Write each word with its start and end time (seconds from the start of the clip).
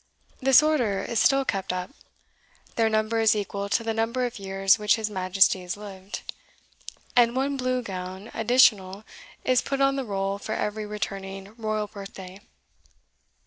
This 0.39 0.63
order 0.63 1.03
is 1.03 1.19
still 1.19 1.45
kept 1.45 1.71
up. 1.71 1.91
Their 2.75 2.89
number 2.89 3.19
is 3.19 3.35
equal 3.35 3.69
to 3.69 3.83
the 3.83 3.93
number 3.93 4.25
of 4.25 4.39
years 4.39 4.79
which 4.79 4.95
his 4.95 5.11
Majesty 5.11 5.61
has 5.61 5.77
lived; 5.77 6.23
and 7.15 7.35
one 7.35 7.55
Blue 7.55 7.83
Gown 7.83 8.31
additional 8.33 9.03
is 9.45 9.61
put 9.61 9.79
on 9.79 9.97
the 9.97 10.03
roll 10.03 10.39
for 10.39 10.53
every 10.55 10.87
returning 10.87 11.53
royal 11.55 11.85
birth 11.85 12.15
day. 12.15 12.39